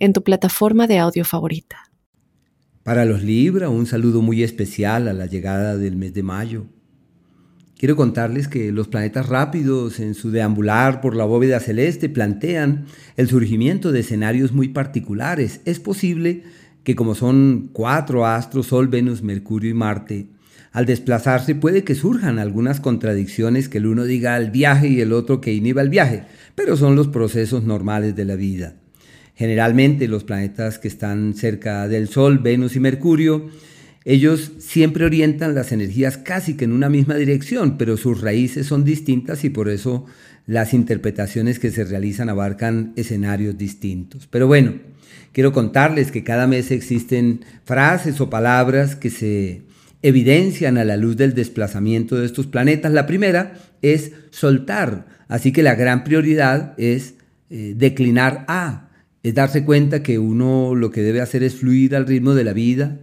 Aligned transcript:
en 0.00 0.12
tu 0.12 0.24
plataforma 0.24 0.86
de 0.86 0.98
audio 0.98 1.24
favorita. 1.24 1.76
Para 2.82 3.04
los 3.04 3.22
Libra, 3.22 3.68
un 3.68 3.86
saludo 3.86 4.22
muy 4.22 4.42
especial 4.42 5.06
a 5.06 5.12
la 5.12 5.26
llegada 5.26 5.76
del 5.76 5.96
mes 5.96 6.14
de 6.14 6.22
mayo. 6.22 6.66
Quiero 7.76 7.96
contarles 7.96 8.48
que 8.48 8.72
los 8.72 8.88
planetas 8.88 9.28
rápidos 9.28 10.00
en 10.00 10.14
su 10.14 10.30
deambular 10.30 11.00
por 11.00 11.14
la 11.14 11.24
bóveda 11.24 11.60
celeste 11.60 12.08
plantean 12.08 12.86
el 13.16 13.28
surgimiento 13.28 13.92
de 13.92 14.00
escenarios 14.00 14.52
muy 14.52 14.68
particulares. 14.68 15.60
Es 15.64 15.78
posible 15.80 16.42
que 16.82 16.96
como 16.96 17.14
son 17.14 17.70
cuatro 17.72 18.26
astros, 18.26 18.66
Sol, 18.66 18.88
Venus, 18.88 19.22
Mercurio 19.22 19.70
y 19.70 19.74
Marte, 19.74 20.28
al 20.72 20.86
desplazarse 20.86 21.54
puede 21.54 21.84
que 21.84 21.94
surjan 21.94 22.38
algunas 22.38 22.80
contradicciones 22.80 23.68
que 23.68 23.78
el 23.78 23.86
uno 23.86 24.04
diga 24.04 24.34
al 24.34 24.50
viaje 24.50 24.88
y 24.88 25.00
el 25.00 25.12
otro 25.12 25.40
que 25.40 25.52
inhiba 25.52 25.82
el 25.82 25.88
viaje, 25.88 26.24
pero 26.54 26.76
son 26.76 26.96
los 26.96 27.08
procesos 27.08 27.64
normales 27.64 28.14
de 28.14 28.24
la 28.24 28.36
vida. 28.36 28.76
Generalmente 29.40 30.06
los 30.06 30.24
planetas 30.24 30.78
que 30.78 30.86
están 30.86 31.32
cerca 31.32 31.88
del 31.88 32.08
Sol, 32.08 32.40
Venus 32.40 32.76
y 32.76 32.80
Mercurio, 32.80 33.48
ellos 34.04 34.52
siempre 34.58 35.06
orientan 35.06 35.54
las 35.54 35.72
energías 35.72 36.18
casi 36.18 36.58
que 36.58 36.66
en 36.66 36.72
una 36.72 36.90
misma 36.90 37.14
dirección, 37.14 37.78
pero 37.78 37.96
sus 37.96 38.20
raíces 38.20 38.66
son 38.66 38.84
distintas 38.84 39.42
y 39.44 39.48
por 39.48 39.70
eso 39.70 40.04
las 40.46 40.74
interpretaciones 40.74 41.58
que 41.58 41.70
se 41.70 41.84
realizan 41.84 42.28
abarcan 42.28 42.92
escenarios 42.96 43.56
distintos. 43.56 44.26
Pero 44.26 44.46
bueno, 44.46 44.74
quiero 45.32 45.54
contarles 45.54 46.12
que 46.12 46.22
cada 46.22 46.46
mes 46.46 46.70
existen 46.70 47.40
frases 47.64 48.20
o 48.20 48.28
palabras 48.28 48.94
que 48.94 49.08
se 49.08 49.62
evidencian 50.02 50.76
a 50.76 50.84
la 50.84 50.98
luz 50.98 51.16
del 51.16 51.32
desplazamiento 51.32 52.16
de 52.16 52.26
estos 52.26 52.46
planetas. 52.46 52.92
La 52.92 53.06
primera 53.06 53.54
es 53.80 54.12
soltar, 54.28 55.06
así 55.28 55.50
que 55.50 55.62
la 55.62 55.76
gran 55.76 56.04
prioridad 56.04 56.74
es 56.76 57.14
eh, 57.48 57.72
declinar 57.74 58.44
a 58.46 58.89
es 59.22 59.34
darse 59.34 59.64
cuenta 59.64 60.02
que 60.02 60.18
uno 60.18 60.74
lo 60.74 60.90
que 60.90 61.02
debe 61.02 61.20
hacer 61.20 61.42
es 61.42 61.56
fluir 61.56 61.94
al 61.94 62.06
ritmo 62.06 62.34
de 62.34 62.44
la 62.44 62.52
vida, 62.52 63.00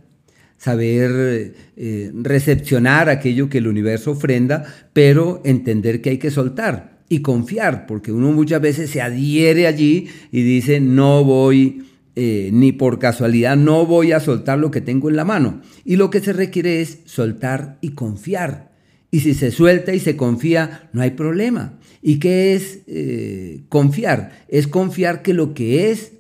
saber 0.58 1.54
eh, 1.76 2.12
recepcionar 2.14 3.10
aquello 3.10 3.50
que 3.50 3.60
el 3.60 3.68
universo 3.68 4.12
ofrenda, 4.12 4.66
pero 4.94 5.42
entender 5.46 6.02
que 6.02 6.12
hay 6.12 6.18
que 6.18 6.32
soltar 6.32 6.98
y 7.10 7.22
confiar, 7.22 7.86
porque 7.86 8.12
uno 8.12 8.32
muchas 8.32 8.62
veces 8.62 8.90
se 8.90 9.02
adhiere 9.02 9.68
allí 9.68 10.08
y 10.32 10.42
dice, 10.42 10.80
no 10.80 11.24
voy, 11.24 11.86
eh, 12.16 12.50
ni 12.52 12.72
por 12.72 13.00
casualidad, 13.00 13.56
no 13.56 13.86
voy 13.86 14.12
a 14.12 14.20
soltar 14.20 14.58
lo 14.58 14.72
que 14.72 14.82
tengo 14.82 15.10
en 15.10 15.16
la 15.16 15.24
mano. 15.24 15.62
Y 15.86 15.96
lo 15.96 16.10
que 16.10 16.20
se 16.20 16.34
requiere 16.34 16.82
es 16.82 17.00
soltar 17.06 17.78
y 17.80 17.90
confiar. 17.90 18.72
Y 19.10 19.22
si 19.22 19.34
se 19.34 19.52
suelta 19.52 19.94
y 19.94 20.00
se 20.00 20.18
confía, 20.18 20.90
no 20.94 21.02
hay 21.02 21.12
problema. 21.12 21.80
¿Y 22.02 22.20
qué 22.20 22.56
es 22.56 22.80
eh, 22.88 23.64
confiar? 23.70 24.46
Es 24.48 24.68
confiar 24.68 25.22
que 25.22 25.34
lo 25.34 25.54
que 25.54 25.92
es 25.92 26.14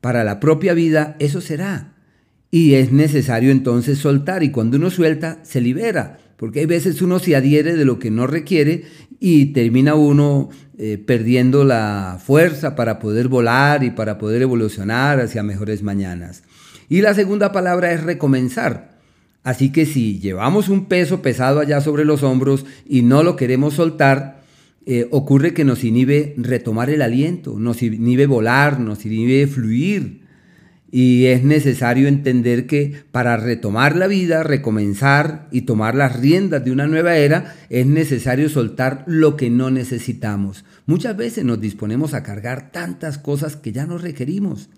para 0.00 0.22
la 0.22 0.38
propia 0.38 0.74
vida, 0.74 1.16
eso 1.18 1.40
será. 1.40 1.94
Y 2.50 2.74
es 2.74 2.92
necesario 2.92 3.50
entonces 3.50 3.98
soltar. 3.98 4.42
Y 4.42 4.50
cuando 4.50 4.76
uno 4.76 4.90
suelta, 4.90 5.40
se 5.42 5.60
libera. 5.60 6.18
Porque 6.36 6.60
hay 6.60 6.66
veces 6.66 7.00
uno 7.00 7.18
se 7.18 7.34
adhiere 7.34 7.74
de 7.74 7.84
lo 7.84 7.98
que 7.98 8.10
no 8.10 8.26
requiere 8.26 8.84
y 9.18 9.46
termina 9.46 9.94
uno 9.94 10.50
eh, 10.78 10.98
perdiendo 10.98 11.64
la 11.64 12.20
fuerza 12.22 12.76
para 12.76 12.98
poder 12.98 13.28
volar 13.28 13.82
y 13.82 13.90
para 13.90 14.18
poder 14.18 14.42
evolucionar 14.42 15.20
hacia 15.20 15.42
mejores 15.42 15.82
mañanas. 15.82 16.42
Y 16.88 17.00
la 17.00 17.14
segunda 17.14 17.50
palabra 17.52 17.92
es 17.92 18.02
recomenzar. 18.04 18.95
Así 19.46 19.70
que 19.70 19.86
si 19.86 20.18
llevamos 20.18 20.68
un 20.68 20.86
peso 20.86 21.22
pesado 21.22 21.60
allá 21.60 21.80
sobre 21.80 22.04
los 22.04 22.24
hombros 22.24 22.66
y 22.84 23.02
no 23.02 23.22
lo 23.22 23.36
queremos 23.36 23.74
soltar, 23.74 24.42
eh, 24.86 25.06
ocurre 25.12 25.54
que 25.54 25.62
nos 25.62 25.84
inhibe 25.84 26.34
retomar 26.36 26.90
el 26.90 27.00
aliento, 27.00 27.56
nos 27.56 27.80
inhibe 27.80 28.26
volar, 28.26 28.80
nos 28.80 29.06
inhibe 29.06 29.46
fluir. 29.46 30.22
Y 30.90 31.26
es 31.26 31.44
necesario 31.44 32.08
entender 32.08 32.66
que 32.66 33.04
para 33.12 33.36
retomar 33.36 33.94
la 33.94 34.08
vida, 34.08 34.42
recomenzar 34.42 35.46
y 35.52 35.60
tomar 35.60 35.94
las 35.94 36.18
riendas 36.18 36.64
de 36.64 36.72
una 36.72 36.88
nueva 36.88 37.16
era, 37.16 37.54
es 37.70 37.86
necesario 37.86 38.48
soltar 38.48 39.04
lo 39.06 39.36
que 39.36 39.48
no 39.48 39.70
necesitamos. 39.70 40.64
Muchas 40.86 41.16
veces 41.16 41.44
nos 41.44 41.60
disponemos 41.60 42.14
a 42.14 42.24
cargar 42.24 42.72
tantas 42.72 43.16
cosas 43.16 43.54
que 43.54 43.70
ya 43.70 43.86
no 43.86 43.96
requerimos. 43.96 44.70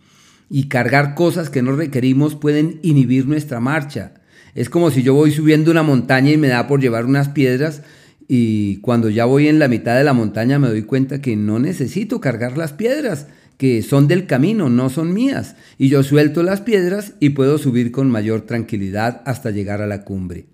Y 0.51 0.69
cargar 0.69 1.15
cosas 1.15 1.49
que 1.49 1.63
no 1.63 1.73
requerimos 1.73 2.35
pueden 2.35 2.81
inhibir 2.83 3.27
nuestra 3.27 3.61
marcha. 3.61 4.13
Es 4.55 4.71
como 4.71 4.91
si 4.91 5.03
yo 5.03 5.15
voy 5.15 5.31
subiendo 5.31 5.71
una 5.71 5.83
montaña 5.83 6.31
y 6.31 6.37
me 6.37 6.49
da 6.49 6.67
por 6.67 6.81
llevar 6.81 7.05
unas 7.05 7.29
piedras 7.29 7.83
y 8.29 8.77
cuando 8.79 9.09
ya 9.09 9.25
voy 9.25 9.49
en 9.49 9.59
la 9.59 9.69
mitad 9.69 9.97
de 9.97 10.05
la 10.05 10.13
montaña 10.13 10.59
me 10.59 10.69
doy 10.69 10.83
cuenta 10.83 11.21
que 11.21 11.35
no 11.35 11.59
necesito 11.59 12.21
cargar 12.21 12.59
las 12.59 12.73
piedras, 12.75 13.27
que 13.57 13.83
son 13.83 14.07
del 14.07 14.27
camino, 14.27 14.69
no 14.69 14.91
son 14.91 15.15
mías. 15.15 15.57
Y 15.79 15.89
yo 15.89 16.03
suelto 16.03 16.43
las 16.43 16.61
piedras 16.61 17.15
y 17.21 17.31
puedo 17.31 17.57
subir 17.59 17.91
con 17.91 18.11
mayor 18.11 18.43
tranquilidad 18.43 19.23
hasta 19.25 19.51
llegar 19.51 19.81
a 19.81 19.87
la 19.87 20.05
cumbre. 20.05 20.45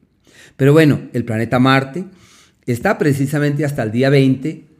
Pero 0.56 0.72
bueno, 0.72 1.00
el 1.12 1.24
planeta 1.24 1.58
Marte 1.58 2.04
está 2.66 2.96
precisamente 2.96 3.64
hasta 3.64 3.82
el 3.82 3.90
día 3.90 4.08
20 4.08 4.73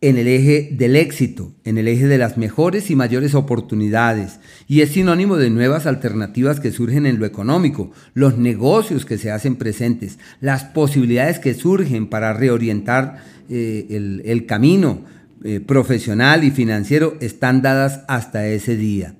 en 0.00 0.16
el 0.16 0.28
eje 0.28 0.70
del 0.72 0.94
éxito, 0.94 1.52
en 1.64 1.76
el 1.76 1.88
eje 1.88 2.06
de 2.06 2.18
las 2.18 2.38
mejores 2.38 2.90
y 2.90 2.96
mayores 2.96 3.34
oportunidades, 3.34 4.38
y 4.68 4.82
es 4.82 4.90
sinónimo 4.90 5.36
de 5.36 5.50
nuevas 5.50 5.86
alternativas 5.86 6.60
que 6.60 6.70
surgen 6.70 7.04
en 7.04 7.18
lo 7.18 7.26
económico, 7.26 7.90
los 8.14 8.38
negocios 8.38 9.04
que 9.04 9.18
se 9.18 9.32
hacen 9.32 9.56
presentes, 9.56 10.18
las 10.40 10.64
posibilidades 10.64 11.40
que 11.40 11.54
surgen 11.54 12.06
para 12.06 12.32
reorientar 12.32 13.24
eh, 13.50 14.22
el, 14.24 14.46
camino 14.46 15.04
eh, 15.42 15.60
profesional 15.60 16.44
y 16.44 16.52
financiero 16.52 17.16
están 17.20 17.60
dadas 17.62 18.04
hasta 18.06 18.46
ese 18.46 18.76
día 18.76 19.17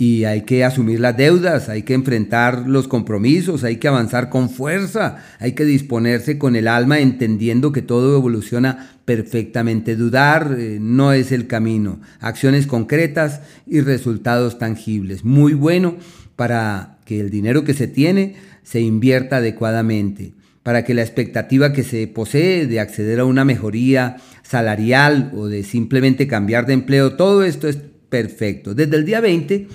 y 0.00 0.24
hay 0.24 0.42
que 0.42 0.64
asumir 0.64 1.00
las 1.00 1.16
deudas, 1.16 1.68
hay 1.68 1.82
que 1.82 1.92
enfrentar 1.92 2.68
los 2.68 2.86
compromisos, 2.86 3.64
hay 3.64 3.78
que 3.78 3.88
avanzar 3.88 4.30
con 4.30 4.48
fuerza, 4.48 5.24
hay 5.40 5.52
que 5.52 5.64
disponerse 5.64 6.38
con 6.38 6.54
el 6.54 6.68
alma 6.68 7.00
entendiendo 7.00 7.72
que 7.72 7.82
todo 7.82 8.16
evoluciona 8.16 8.92
perfectamente. 9.04 9.96
Dudar 9.96 10.54
eh, 10.56 10.78
no 10.80 11.12
es 11.12 11.32
el 11.32 11.48
camino. 11.48 12.00
Acciones 12.20 12.68
concretas 12.68 13.40
y 13.66 13.80
resultados 13.80 14.56
tangibles. 14.60 15.24
Muy 15.24 15.54
bueno 15.54 15.96
para 16.36 16.98
que 17.04 17.18
el 17.18 17.30
dinero 17.30 17.64
que 17.64 17.74
se 17.74 17.88
tiene 17.88 18.36
se 18.62 18.80
invierta 18.80 19.38
adecuadamente, 19.38 20.34
para 20.62 20.84
que 20.84 20.94
la 20.94 21.02
expectativa 21.02 21.72
que 21.72 21.82
se 21.82 22.06
posee 22.06 22.68
de 22.68 22.78
acceder 22.78 23.18
a 23.18 23.24
una 23.24 23.44
mejoría 23.44 24.18
salarial 24.44 25.32
o 25.34 25.48
de 25.48 25.64
simplemente 25.64 26.28
cambiar 26.28 26.66
de 26.66 26.74
empleo, 26.74 27.14
todo 27.14 27.42
esto 27.42 27.66
es 27.66 27.78
perfecto. 28.08 28.74
Desde 28.74 28.96
el 28.96 29.04
día 29.04 29.20
20 29.20 29.68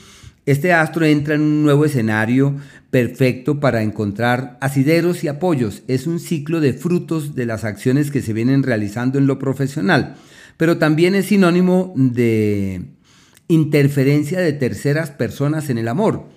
este 0.46 0.74
astro 0.74 1.06
entra 1.06 1.36
en 1.36 1.42
un 1.42 1.64
nuevo 1.64 1.86
escenario 1.86 2.58
perfecto 2.90 3.62
para 3.62 3.82
encontrar 3.82 4.58
asideros 4.60 5.24
y 5.24 5.30
apoyos. 5.30 5.84
Es 5.88 6.06
un 6.06 6.20
ciclo 6.20 6.60
de 6.60 6.74
frutos 6.74 7.34
de 7.34 7.46
las 7.46 7.64
acciones 7.64 8.12
que 8.12 8.22
se 8.22 8.34
vienen 8.34 8.62
realizando 8.62 9.18
en 9.18 9.26
lo 9.26 9.40
profesional, 9.40 10.16
pero 10.58 10.78
también 10.78 11.16
es 11.16 11.28
sinónimo 11.28 11.94
de 11.96 12.82
interferencia 13.48 14.42
de 14.42 14.52
terceras 14.52 15.12
personas 15.12 15.70
en 15.70 15.78
el 15.78 15.88
amor. 15.88 16.28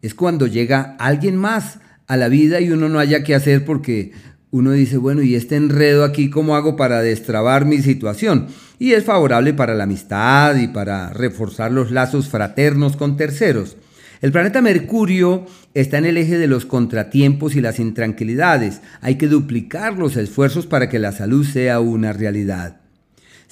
Es 0.00 0.14
cuando 0.14 0.46
llega 0.46 0.94
alguien 1.00 1.36
más 1.36 1.80
a 2.06 2.16
la 2.16 2.28
vida 2.28 2.60
y 2.60 2.70
uno 2.70 2.88
no 2.88 3.00
haya 3.00 3.24
que 3.24 3.34
hacer 3.34 3.64
porque 3.64 4.12
uno 4.52 4.70
dice, 4.70 4.96
bueno, 4.96 5.22
¿y 5.22 5.34
este 5.34 5.56
enredo 5.56 6.04
aquí 6.04 6.30
cómo 6.30 6.54
hago 6.54 6.76
para 6.76 7.02
destrabar 7.02 7.64
mi 7.64 7.78
situación? 7.78 8.46
Y 8.78 8.92
es 8.92 9.04
favorable 9.04 9.54
para 9.54 9.74
la 9.74 9.84
amistad 9.84 10.56
y 10.56 10.68
para 10.68 11.10
reforzar 11.10 11.72
los 11.72 11.90
lazos 11.90 12.28
fraternos 12.28 12.96
con 12.96 13.16
terceros. 13.16 13.76
El 14.22 14.32
planeta 14.32 14.62
Mercurio 14.62 15.46
está 15.74 15.98
en 15.98 16.06
el 16.06 16.16
eje 16.16 16.38
de 16.38 16.46
los 16.46 16.64
contratiempos 16.64 17.54
y 17.54 17.60
las 17.60 17.78
intranquilidades. 17.78 18.80
Hay 19.02 19.16
que 19.16 19.28
duplicar 19.28 19.98
los 19.98 20.16
esfuerzos 20.16 20.66
para 20.66 20.88
que 20.88 20.98
la 20.98 21.12
salud 21.12 21.44
sea 21.46 21.80
una 21.80 22.12
realidad. 22.12 22.80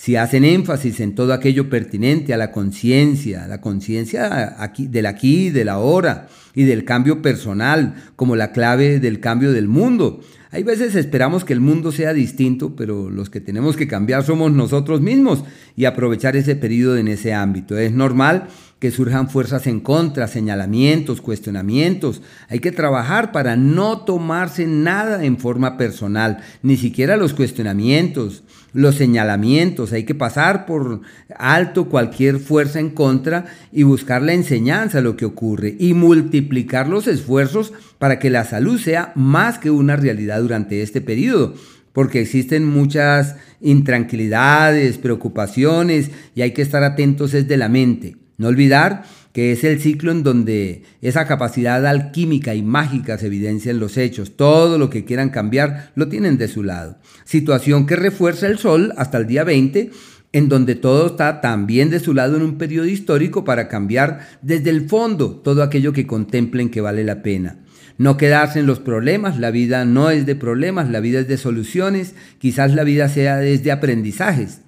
Si 0.05 0.17
hacen 0.17 0.45
énfasis 0.45 1.01
en 1.01 1.15
todo 1.15 1.33
aquello 1.33 1.71
pertinente 1.71 2.35
a 2.35 2.37
la 2.37 2.53
conciencia, 2.53 3.49
la 3.49 3.63
conciencia 3.63 4.55
del 4.79 5.07
aquí, 5.07 5.49
del 5.49 5.71
ahora 5.71 6.29
y 6.55 6.65
del 6.65 6.85
cambio 6.85 7.23
personal 7.23 7.95
como 8.15 8.37
la 8.37 8.53
clave 8.53 9.01
del 9.01 9.19
cambio 9.21 9.53
del 9.53 9.67
mundo, 9.67 10.21
hay 10.51 10.63
veces 10.63 10.95
esperamos 10.95 11.47
que 11.47 11.55
el 11.55 11.61
mundo 11.61 11.91
sea 11.91 12.13
distinto, 12.13 12.77
pero 12.77 13.09
los 13.09 13.31
que 13.31 13.41
tenemos 13.41 13.79
que 13.79 13.89
cambiar 13.89 14.25
somos 14.25 14.53
nosotros 14.53 15.01
mismos 15.01 15.43
y 15.75 15.87
aprovechar 15.87 16.37
ese 16.37 16.55
periodo 16.55 16.99
en 16.99 17.09
ese 17.09 17.33
ámbito. 17.33 17.79
Es 17.79 17.93
normal 17.93 18.49
que 18.85 18.91
surjan 18.91 19.31
fuerzas 19.31 19.67
en 19.67 19.81
contra, 19.81 20.29
señalamientos, 20.29 21.23
cuestionamientos. 21.23 22.21
Hay 22.51 22.59
que 22.59 22.71
trabajar 22.71 23.33
para 23.33 23.57
no 23.57 24.01
tomarse 24.01 24.67
nada 24.67 25.25
en 25.25 25.39
forma 25.39 25.79
personal, 25.79 26.41
ni 26.63 26.77
siquiera 26.77 27.17
los 27.17 27.33
cuestionamientos, 27.33 28.43
los 28.75 28.97
señalamientos. 28.97 29.95
Hay 29.95 30.05
que 30.05 30.15
pasar 30.15 30.67
por 30.67 31.01
alto 31.35 31.87
cualquier 31.87 32.39
fuerza 32.41 32.79
en 32.79 32.91
contra 32.91 33.47
y 33.73 33.85
buscar 33.85 34.21
la 34.21 34.35
enseñanza 34.35 35.01
lo 35.01 35.17
que 35.17 35.25
ocurre 35.25 35.77
y 35.79 35.95
multiplicar 35.95 36.87
los 36.87 37.07
esfuerzos 37.07 37.73
para 37.99 38.19
que 38.19 38.29
la 38.29 38.45
salud 38.45 38.79
sea 38.79 39.13
más 39.15 39.59
que 39.59 39.71
una 39.71 39.97
realidad 39.97 40.43
durante 40.43 40.83
este 40.83 41.01
periodo 41.01 41.55
porque 41.95 42.21
existen 42.21 42.67
muchas 42.67 43.37
intranquilidades, 43.63 44.99
preocupaciones 44.99 46.11
y 46.35 46.43
hay 46.43 46.51
que 46.51 46.61
estar 46.61 46.85
atentos 46.85 47.33
es 47.33 47.49
de 47.49 47.57
la 47.57 47.71
mente. 47.71 48.24
No 48.37 48.49
olvidar 48.49 49.05
que 49.33 49.53
es 49.53 49.65
el 49.65 49.81
ciclo 49.81 50.13
en 50.13 50.23
donde 50.23 50.85
esa 51.03 51.27
capacidad 51.27 51.85
alquímica 51.87 52.55
y 52.55 52.63
mágica 52.63 53.19
se 53.19 53.27
evidencia 53.27 53.71
en 53.71 53.81
los 53.81 53.97
hechos. 53.97 54.37
Todo 54.37 54.79
lo 54.79 54.91
que 54.91 55.05
quieran 55.05 55.31
cambiar 55.31 55.91
lo 55.97 56.09
tienen 56.09 56.39
de 56.39 56.49
su 56.49 56.63
lado. 56.63 56.99
Situación 57.25 57.87
que 57.87 57.97
refuerza 57.97 58.47
el 58.47 58.59
Sol 58.59 58.93
hasta 58.97 59.19
el 59.19 59.27
día 59.27 59.45
20 59.45 59.91
en 60.35 60.49
donde 60.49 60.75
todo 60.75 61.07
está 61.07 61.41
también 61.41 61.91
de 61.91 62.01
su 62.01 62.13
lado 62.13 62.37
en 62.37 62.43
un 62.43 62.59
periodo 62.59 62.87
histórico 62.87 63.45
para 63.45 63.69
cambiar 63.69 64.27
desde 64.43 64.71
el 64.71 64.89
fondo 64.89 65.37
todo 65.37 65.63
aquello 65.63 65.93
que 65.93 66.09
contemplen 66.09 66.71
que 66.71 66.81
vale 66.81 67.05
la 67.05 67.23
pena. 67.23 67.59
No 67.99 68.17
quedarse 68.17 68.59
en 68.59 68.67
los 68.67 68.81
problemas, 68.81 69.39
la 69.39 69.53
vida 69.53 69.85
no 69.85 70.11
es 70.11 70.27
de 70.27 70.35
problemas, 70.35 70.91
la 70.91 70.99
vida 70.99 71.21
es 71.21 71.29
de 71.29 71.37
soluciones, 71.37 72.17
quizás 72.39 72.75
la 72.75 72.83
vida 72.83 73.09
sea 73.09 73.37
desde 73.37 73.71
aprendizajes. 73.71 74.63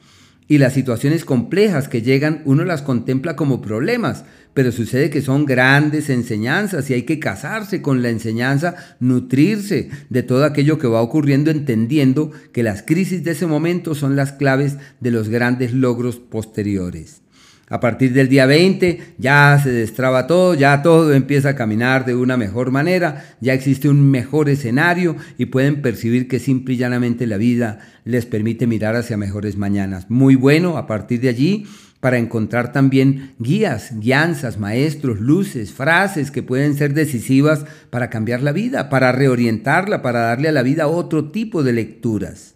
Y 0.48 0.58
las 0.58 0.74
situaciones 0.74 1.24
complejas 1.24 1.88
que 1.88 2.02
llegan 2.02 2.42
uno 2.44 2.64
las 2.64 2.82
contempla 2.82 3.34
como 3.34 3.60
problemas, 3.60 4.24
pero 4.54 4.70
sucede 4.70 5.10
que 5.10 5.20
son 5.20 5.44
grandes 5.44 6.08
enseñanzas 6.08 6.88
y 6.88 6.94
hay 6.94 7.02
que 7.02 7.18
casarse 7.18 7.82
con 7.82 8.00
la 8.00 8.10
enseñanza, 8.10 8.76
nutrirse 9.00 9.90
de 10.08 10.22
todo 10.22 10.44
aquello 10.44 10.78
que 10.78 10.86
va 10.86 11.02
ocurriendo 11.02 11.50
entendiendo 11.50 12.30
que 12.52 12.62
las 12.62 12.82
crisis 12.82 13.24
de 13.24 13.32
ese 13.32 13.46
momento 13.46 13.94
son 13.94 14.14
las 14.14 14.32
claves 14.32 14.78
de 15.00 15.10
los 15.10 15.28
grandes 15.28 15.72
logros 15.74 16.16
posteriores. 16.16 17.22
A 17.68 17.80
partir 17.80 18.12
del 18.12 18.28
día 18.28 18.46
20 18.46 19.14
ya 19.18 19.58
se 19.60 19.72
destraba 19.72 20.28
todo, 20.28 20.54
ya 20.54 20.82
todo 20.82 21.12
empieza 21.12 21.50
a 21.50 21.56
caminar 21.56 22.04
de 22.04 22.14
una 22.14 22.36
mejor 22.36 22.70
manera, 22.70 23.24
ya 23.40 23.54
existe 23.54 23.88
un 23.88 24.08
mejor 24.08 24.48
escenario 24.48 25.16
y 25.36 25.46
pueden 25.46 25.82
percibir 25.82 26.28
que 26.28 26.38
simple 26.38 26.74
y 26.74 26.76
llanamente 26.76 27.26
la 27.26 27.38
vida 27.38 27.80
les 28.04 28.24
permite 28.24 28.68
mirar 28.68 28.94
hacia 28.94 29.16
mejores 29.16 29.56
mañanas. 29.56 30.08
Muy 30.08 30.36
bueno 30.36 30.78
a 30.78 30.86
partir 30.86 31.20
de 31.20 31.28
allí 31.28 31.66
para 31.98 32.18
encontrar 32.18 32.70
también 32.70 33.32
guías, 33.40 33.98
guianzas, 33.98 34.58
maestros, 34.58 35.18
luces, 35.18 35.72
frases 35.72 36.30
que 36.30 36.44
pueden 36.44 36.74
ser 36.74 36.94
decisivas 36.94 37.64
para 37.90 38.10
cambiar 38.10 38.42
la 38.42 38.52
vida, 38.52 38.88
para 38.88 39.10
reorientarla, 39.10 40.02
para 40.02 40.20
darle 40.20 40.48
a 40.48 40.52
la 40.52 40.62
vida 40.62 40.86
otro 40.86 41.32
tipo 41.32 41.64
de 41.64 41.72
lecturas. 41.72 42.55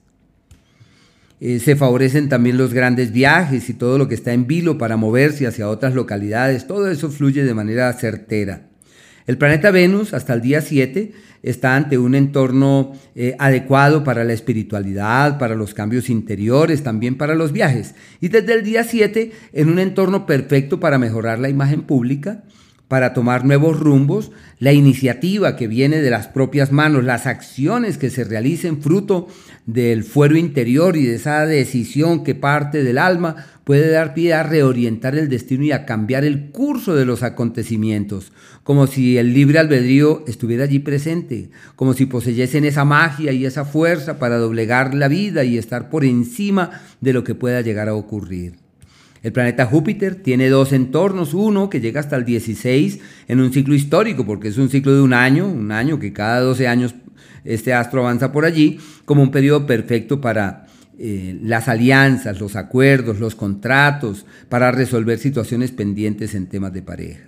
Eh, 1.40 1.58
se 1.58 1.74
favorecen 1.74 2.28
también 2.28 2.58
los 2.58 2.74
grandes 2.74 3.12
viajes 3.12 3.70
y 3.70 3.74
todo 3.74 3.96
lo 3.96 4.08
que 4.08 4.14
está 4.14 4.34
en 4.34 4.46
vilo 4.46 4.76
para 4.76 4.98
moverse 4.98 5.46
hacia 5.46 5.68
otras 5.68 5.94
localidades. 5.94 6.66
Todo 6.66 6.90
eso 6.90 7.10
fluye 7.10 7.44
de 7.44 7.54
manera 7.54 7.90
certera. 7.94 8.68
El 9.26 9.38
planeta 9.38 9.70
Venus 9.70 10.12
hasta 10.12 10.34
el 10.34 10.42
día 10.42 10.60
7 10.60 11.12
está 11.42 11.76
ante 11.76 11.96
un 11.96 12.14
entorno 12.14 12.92
eh, 13.14 13.36
adecuado 13.38 14.04
para 14.04 14.24
la 14.24 14.32
espiritualidad, 14.32 15.38
para 15.38 15.54
los 15.54 15.72
cambios 15.72 16.10
interiores, 16.10 16.82
también 16.82 17.16
para 17.16 17.34
los 17.34 17.52
viajes. 17.52 17.94
Y 18.20 18.28
desde 18.28 18.54
el 18.54 18.62
día 18.62 18.84
7 18.84 19.32
en 19.52 19.70
un 19.70 19.78
entorno 19.78 20.26
perfecto 20.26 20.78
para 20.78 20.98
mejorar 20.98 21.38
la 21.38 21.48
imagen 21.48 21.82
pública, 21.82 22.44
para 22.90 23.14
tomar 23.14 23.44
nuevos 23.44 23.78
rumbos, 23.78 24.32
la 24.58 24.72
iniciativa 24.72 25.54
que 25.54 25.68
viene 25.68 26.02
de 26.02 26.10
las 26.10 26.26
propias 26.26 26.72
manos, 26.72 27.04
las 27.04 27.24
acciones 27.24 27.98
que 27.98 28.10
se 28.10 28.24
realicen 28.24 28.82
fruto 28.82 29.28
del 29.64 30.02
fuero 30.02 30.36
interior 30.36 30.96
y 30.96 31.04
de 31.04 31.14
esa 31.14 31.46
decisión 31.46 32.24
que 32.24 32.34
parte 32.34 32.82
del 32.82 32.98
alma, 32.98 33.46
puede 33.62 33.92
dar 33.92 34.12
pie 34.12 34.34
a 34.34 34.42
reorientar 34.42 35.14
el 35.14 35.28
destino 35.28 35.62
y 35.62 35.70
a 35.70 35.86
cambiar 35.86 36.24
el 36.24 36.50
curso 36.50 36.96
de 36.96 37.04
los 37.04 37.22
acontecimientos, 37.22 38.32
como 38.64 38.88
si 38.88 39.18
el 39.18 39.34
libre 39.34 39.60
albedrío 39.60 40.24
estuviera 40.26 40.64
allí 40.64 40.80
presente, 40.80 41.50
como 41.76 41.94
si 41.94 42.06
poseyesen 42.06 42.64
esa 42.64 42.84
magia 42.84 43.30
y 43.30 43.46
esa 43.46 43.64
fuerza 43.64 44.18
para 44.18 44.36
doblegar 44.36 44.94
la 44.94 45.06
vida 45.06 45.44
y 45.44 45.58
estar 45.58 45.90
por 45.90 46.04
encima 46.04 46.82
de 47.00 47.12
lo 47.12 47.22
que 47.22 47.36
pueda 47.36 47.60
llegar 47.60 47.88
a 47.88 47.94
ocurrir. 47.94 48.59
El 49.22 49.32
planeta 49.32 49.66
Júpiter 49.66 50.14
tiene 50.14 50.48
dos 50.48 50.72
entornos, 50.72 51.34
uno 51.34 51.68
que 51.68 51.80
llega 51.80 52.00
hasta 52.00 52.16
el 52.16 52.24
16 52.24 53.00
en 53.28 53.40
un 53.40 53.52
ciclo 53.52 53.74
histórico, 53.74 54.24
porque 54.24 54.48
es 54.48 54.56
un 54.56 54.70
ciclo 54.70 54.94
de 54.94 55.02
un 55.02 55.12
año, 55.12 55.46
un 55.46 55.72
año 55.72 55.98
que 55.98 56.12
cada 56.12 56.40
12 56.40 56.66
años 56.66 56.94
este 57.44 57.74
astro 57.74 58.00
avanza 58.00 58.32
por 58.32 58.44
allí, 58.44 58.78
como 59.04 59.22
un 59.22 59.30
periodo 59.30 59.66
perfecto 59.66 60.20
para 60.20 60.66
eh, 60.98 61.38
las 61.42 61.68
alianzas, 61.68 62.40
los 62.40 62.56
acuerdos, 62.56 63.20
los 63.20 63.34
contratos, 63.34 64.24
para 64.48 64.72
resolver 64.72 65.18
situaciones 65.18 65.70
pendientes 65.70 66.34
en 66.34 66.46
temas 66.46 66.72
de 66.72 66.82
pareja. 66.82 67.24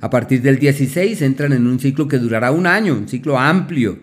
A 0.00 0.10
partir 0.10 0.42
del 0.42 0.58
16 0.58 1.22
entran 1.22 1.52
en 1.52 1.66
un 1.66 1.78
ciclo 1.78 2.08
que 2.08 2.18
durará 2.18 2.50
un 2.50 2.66
año, 2.66 2.94
un 2.94 3.08
ciclo 3.08 3.38
amplio, 3.38 4.00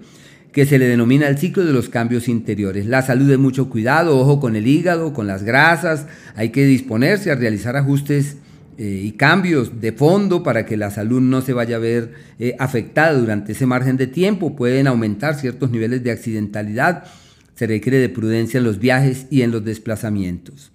que 0.54 0.66
se 0.68 0.78
le 0.78 0.88
denomina 0.88 1.28
el 1.28 1.38
ciclo 1.38 1.66
de 1.66 1.74
los 1.74 1.90
cambios 1.90 2.30
interiores. 2.30 2.86
La 2.86 3.02
salud 3.02 3.28
de 3.28 3.38
mucho 3.38 3.70
cuidado, 3.70 4.20
ojo 4.20 4.40
con 4.40 4.56
el 4.56 4.68
hígado, 4.68 5.12
con 5.12 5.26
las 5.26 5.44
grasas, 5.44 6.06
hay 6.36 6.50
que 6.50 6.64
disponerse 6.66 7.32
a 7.32 7.36
realizar 7.36 7.76
ajustes 7.76 8.38
eh, 8.78 9.02
y 9.04 9.14
cambios 9.14 9.82
de 9.82 9.92
fondo 9.92 10.44
para 10.44 10.66
que 10.66 10.78
la 10.78 10.92
salud 10.92 11.22
no 11.22 11.42
se 11.42 11.54
vaya 11.54 11.78
a 11.78 11.80
ver 11.80 12.14
eh, 12.38 12.56
afectada 12.60 13.14
durante 13.14 13.54
ese 13.54 13.66
margen 13.66 13.98
de 13.98 14.06
tiempo. 14.08 14.56
Pueden 14.56 14.86
aumentar 14.86 15.36
ciertos 15.36 15.72
niveles 15.72 16.04
de 16.04 16.12
accidentalidad. 16.12 17.04
Se 17.56 17.66
requiere 17.66 17.98
de 17.98 18.10
prudencia 18.10 18.60
en 18.60 18.64
los 18.64 18.78
viajes 18.78 19.26
y 19.32 19.42
en 19.42 19.52
los 19.52 19.66
desplazamientos 19.66 20.73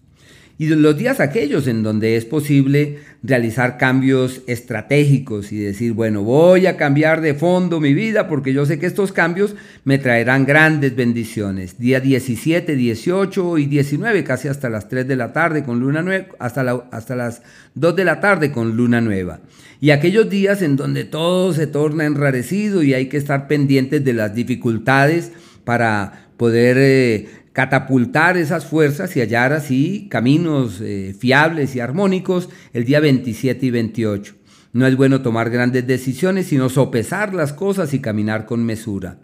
y 0.60 0.66
los 0.66 0.98
días 0.98 1.20
aquellos 1.20 1.68
en 1.68 1.84
donde 1.84 2.16
es 2.16 2.24
posible 2.24 2.98
realizar 3.22 3.78
cambios 3.78 4.42
estratégicos 4.48 5.52
y 5.52 5.58
decir, 5.58 5.92
bueno, 5.92 6.24
voy 6.24 6.66
a 6.66 6.76
cambiar 6.76 7.20
de 7.20 7.34
fondo 7.34 7.78
mi 7.78 7.94
vida 7.94 8.26
porque 8.26 8.52
yo 8.52 8.66
sé 8.66 8.80
que 8.80 8.86
estos 8.86 9.12
cambios 9.12 9.54
me 9.84 9.98
traerán 9.98 10.46
grandes 10.46 10.96
bendiciones. 10.96 11.78
Día 11.78 12.00
17, 12.00 12.74
18 12.74 13.58
y 13.58 13.66
19, 13.66 14.24
casi 14.24 14.48
hasta 14.48 14.68
las 14.68 14.88
3 14.88 15.06
de 15.06 15.14
la 15.14 15.32
tarde 15.32 15.62
con 15.62 15.78
luna 15.78 16.02
nueva, 16.02 16.26
hasta, 16.40 16.62
hasta 16.90 17.14
las 17.14 17.42
2 17.74 17.94
de 17.94 18.04
la 18.04 18.18
tarde 18.20 18.50
con 18.50 18.76
luna 18.76 19.00
nueva. 19.00 19.38
Y 19.80 19.90
aquellos 19.90 20.28
días 20.28 20.60
en 20.60 20.74
donde 20.74 21.04
todo 21.04 21.52
se 21.52 21.68
torna 21.68 22.04
enrarecido 22.04 22.82
y 22.82 22.94
hay 22.94 23.06
que 23.06 23.16
estar 23.16 23.46
pendientes 23.46 24.04
de 24.04 24.12
las 24.12 24.34
dificultades 24.34 25.30
para 25.62 26.30
poder 26.36 26.76
eh, 26.80 27.28
catapultar 27.58 28.36
esas 28.36 28.66
fuerzas 28.66 29.16
y 29.16 29.20
hallar 29.20 29.52
así 29.52 30.06
caminos 30.08 30.80
eh, 30.80 31.12
fiables 31.18 31.74
y 31.74 31.80
armónicos 31.80 32.50
el 32.72 32.84
día 32.84 33.00
27 33.00 33.66
y 33.66 33.70
28. 33.72 34.36
No 34.74 34.86
es 34.86 34.96
bueno 34.96 35.22
tomar 35.22 35.50
grandes 35.50 35.84
decisiones, 35.84 36.46
sino 36.46 36.68
sopesar 36.68 37.34
las 37.34 37.52
cosas 37.52 37.92
y 37.94 37.98
caminar 37.98 38.46
con 38.46 38.64
mesura. 38.64 39.18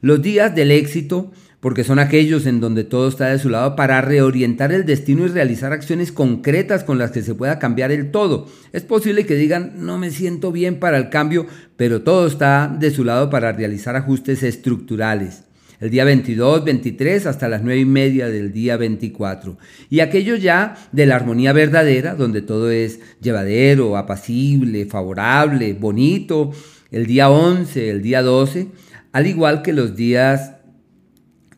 Los 0.00 0.20
días 0.20 0.56
del 0.56 0.72
éxito, 0.72 1.30
porque 1.60 1.84
son 1.84 2.00
aquellos 2.00 2.46
en 2.46 2.58
donde 2.58 2.82
todo 2.82 3.06
está 3.06 3.28
de 3.28 3.38
su 3.38 3.48
lado 3.48 3.76
para 3.76 4.00
reorientar 4.00 4.72
el 4.72 4.84
destino 4.84 5.24
y 5.24 5.28
realizar 5.28 5.72
acciones 5.72 6.10
concretas 6.10 6.82
con 6.82 6.98
las 6.98 7.12
que 7.12 7.22
se 7.22 7.36
pueda 7.36 7.60
cambiar 7.60 7.92
el 7.92 8.10
todo. 8.10 8.48
Es 8.72 8.82
posible 8.82 9.24
que 9.24 9.36
digan, 9.36 9.74
no 9.76 9.98
me 9.98 10.10
siento 10.10 10.50
bien 10.50 10.80
para 10.80 10.98
el 10.98 11.10
cambio, 11.10 11.46
pero 11.76 12.02
todo 12.02 12.26
está 12.26 12.76
de 12.76 12.90
su 12.90 13.04
lado 13.04 13.30
para 13.30 13.52
realizar 13.52 13.94
ajustes 13.94 14.42
estructurales 14.42 15.44
el 15.80 15.90
día 15.90 16.04
22, 16.04 16.64
23 16.64 17.26
hasta 17.26 17.48
las 17.48 17.62
9 17.62 17.80
y 17.80 17.84
media 17.84 18.28
del 18.28 18.52
día 18.52 18.76
24. 18.76 19.56
Y 19.90 20.00
aquello 20.00 20.36
ya 20.36 20.76
de 20.92 21.06
la 21.06 21.16
armonía 21.16 21.52
verdadera, 21.52 22.14
donde 22.14 22.42
todo 22.42 22.70
es 22.70 23.00
llevadero, 23.20 23.96
apacible, 23.96 24.86
favorable, 24.86 25.74
bonito, 25.74 26.52
el 26.90 27.06
día 27.06 27.30
11, 27.30 27.90
el 27.90 28.02
día 28.02 28.22
12, 28.22 28.68
al 29.12 29.26
igual 29.26 29.62
que 29.62 29.72
los 29.72 29.94
días 29.94 30.54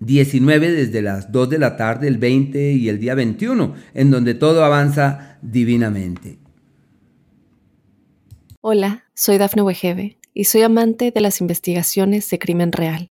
19 0.00 0.70
desde 0.72 1.02
las 1.02 1.30
2 1.30 1.50
de 1.50 1.58
la 1.58 1.76
tarde, 1.76 2.08
el 2.08 2.18
20 2.18 2.72
y 2.72 2.88
el 2.88 2.98
día 2.98 3.14
21, 3.14 3.74
en 3.94 4.10
donde 4.10 4.34
todo 4.34 4.64
avanza 4.64 5.38
divinamente. 5.42 6.38
Hola, 8.62 9.04
soy 9.14 9.38
Dafne 9.38 9.62
Wegebe 9.62 10.18
y 10.34 10.44
soy 10.44 10.62
amante 10.62 11.10
de 11.10 11.20
las 11.20 11.40
investigaciones 11.40 12.28
de 12.28 12.38
crimen 12.38 12.72
real. 12.72 13.10